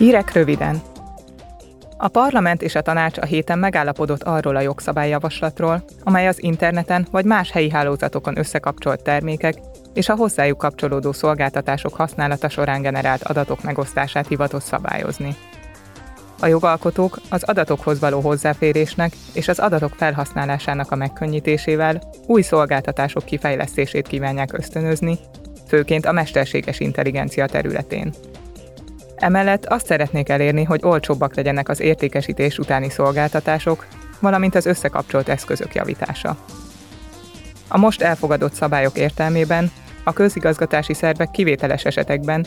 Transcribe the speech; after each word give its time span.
Hírek 0.00 0.32
röviden. 0.32 0.80
A 1.96 2.08
parlament 2.08 2.62
és 2.62 2.74
a 2.74 2.80
tanács 2.80 3.18
a 3.18 3.24
héten 3.24 3.58
megállapodott 3.58 4.22
arról 4.22 4.56
a 4.56 4.60
jogszabályjavaslatról, 4.60 5.84
amely 6.02 6.26
az 6.26 6.42
interneten 6.42 7.06
vagy 7.10 7.24
más 7.24 7.50
helyi 7.50 7.70
hálózatokon 7.70 8.38
összekapcsolt 8.38 9.02
termékek 9.02 9.54
és 9.94 10.08
a 10.08 10.14
hozzájuk 10.14 10.58
kapcsolódó 10.58 11.12
szolgáltatások 11.12 11.94
használata 11.94 12.48
során 12.48 12.82
generált 12.82 13.22
adatok 13.22 13.62
megosztását 13.62 14.28
hivatott 14.28 14.62
szabályozni. 14.62 15.36
A 16.40 16.46
jogalkotók 16.46 17.20
az 17.30 17.42
adatokhoz 17.42 18.00
való 18.00 18.20
hozzáférésnek 18.20 19.12
és 19.32 19.48
az 19.48 19.58
adatok 19.58 19.92
felhasználásának 19.96 20.90
a 20.90 20.96
megkönnyítésével 20.96 22.02
új 22.26 22.42
szolgáltatások 22.42 23.24
kifejlesztését 23.24 24.08
kívánják 24.08 24.52
ösztönözni, 24.52 25.18
főként 25.68 26.06
a 26.06 26.12
mesterséges 26.12 26.80
intelligencia 26.80 27.46
területén. 27.46 28.12
Emellett 29.20 29.66
azt 29.66 29.86
szeretnék 29.86 30.28
elérni, 30.28 30.64
hogy 30.64 30.80
olcsóbbak 30.82 31.34
legyenek 31.34 31.68
az 31.68 31.80
értékesítés 31.80 32.58
utáni 32.58 32.90
szolgáltatások, 32.90 33.86
valamint 34.20 34.54
az 34.54 34.66
összekapcsolt 34.66 35.28
eszközök 35.28 35.74
javítása. 35.74 36.36
A 37.68 37.78
most 37.78 38.02
elfogadott 38.02 38.52
szabályok 38.52 38.98
értelmében 38.98 39.70
a 40.04 40.12
közigazgatási 40.12 40.94
szervek 40.94 41.30
kivételes 41.30 41.84
esetekben, 41.84 42.46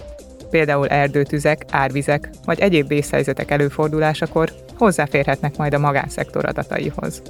például 0.50 0.88
erdőtüzek, 0.88 1.66
árvizek 1.72 2.30
vagy 2.46 2.60
egyéb 2.60 2.88
vészhelyzetek 2.88 3.52
előfordulásakor 3.52 4.52
hozzáférhetnek 4.78 5.58
majd 5.58 5.74
a 5.74 5.80
magánszektor 5.80 6.46
adataihoz. 6.46 7.22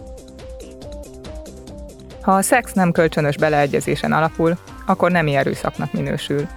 Ha 2.21 2.31
a 2.31 2.41
szex 2.41 2.73
nem 2.73 2.91
kölcsönös 2.91 3.37
beleegyezésen 3.37 4.12
alapul, 4.12 4.57
akkor 4.85 5.12
nem 5.12 5.27
erőszaknak 5.27 5.93
minősül. 5.93 6.48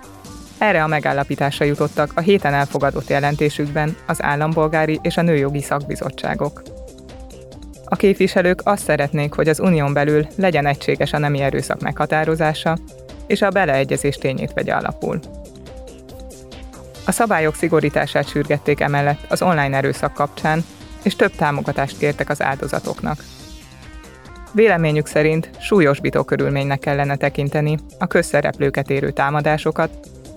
Erre 0.59 0.83
a 0.83 0.87
megállapításra 0.87 1.65
jutottak 1.65 2.11
a 2.15 2.21
héten 2.21 2.55
elfogadott 2.55 3.09
jelentésükben 3.09 3.97
az 4.07 4.23
állampolgári 4.23 4.99
és 5.03 5.17
a 5.17 5.23
nőjogi 5.23 5.63
szakbizottságok. 5.63 6.63
A 7.85 7.97
képviselők 7.97 8.61
azt 8.65 8.85
szeretnék, 8.85 9.33
hogy 9.33 9.49
az 9.49 9.61
unión 9.61 9.93
belül 9.93 10.27
legyen 10.37 10.67
egységes 10.67 11.13
a 11.13 11.19
nemi 11.19 11.41
erőszak 11.41 11.81
meghatározása, 11.81 12.77
és 13.27 13.43
a 13.43 13.51
beleegyezés 13.51 14.17
tényét 14.17 14.53
vegye 14.53 14.75
alapul. 14.75 15.21
A 17.07 17.13
szabályok 17.13 17.55
szigorítását 17.55 18.29
sürgették 18.29 18.81
emellett 18.81 19.21
az 19.29 19.43
online 19.43 19.77
erőszak 19.77 20.13
kapcsán, 20.13 20.65
és 21.03 21.17
több 21.17 21.33
támogatást 21.37 21.99
kértek 21.99 22.29
az 22.29 22.43
áldozatoknak. 22.43 23.25
Véleményük 24.53 25.07
szerint 25.07 25.51
súlyosbító 25.61 26.25
körülménynek 26.25 26.79
kellene 26.79 27.17
tekinteni 27.17 27.79
a 27.99 28.07
közszereplőket 28.07 28.91
érő 28.91 29.11
támadásokat, 29.11 29.91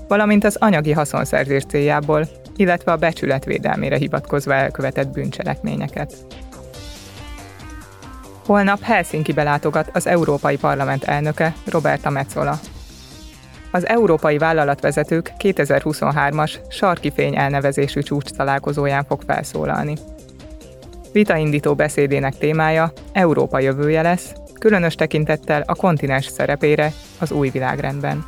valamint 0.09 0.43
az 0.43 0.55
anyagi 0.59 0.91
haszonszerzés 0.91 1.63
céljából, 1.63 2.27
illetve 2.55 2.91
a 2.91 2.95
becsület 2.97 3.45
védelmére 3.45 3.97
hivatkozva 3.97 4.53
elkövetett 4.53 5.07
bűncselekményeket. 5.07 6.13
Holnap 8.45 8.81
Helsinki 8.81 9.33
látogat 9.33 9.89
az 9.93 10.07
Európai 10.07 10.57
Parlament 10.57 11.03
elnöke 11.03 11.53
Roberta 11.65 12.09
Metzola. 12.09 12.59
Az 13.71 13.87
európai 13.87 14.37
vállalatvezetők 14.37 15.31
2023-as 15.37 16.53
Sarki 16.69 17.11
Fény 17.11 17.35
elnevezésű 17.35 18.01
csúcs 18.01 18.29
találkozóján 18.29 19.05
fog 19.05 19.21
felszólalni. 19.27 19.93
Vitaindító 21.11 21.75
beszédének 21.75 22.37
témája 22.37 22.91
Európa 23.11 23.59
jövője 23.59 24.01
lesz, 24.01 24.33
különös 24.59 24.95
tekintettel 24.95 25.63
a 25.65 25.75
kontinens 25.75 26.25
szerepére 26.25 26.93
az 27.19 27.31
új 27.31 27.49
világrendben. 27.49 28.25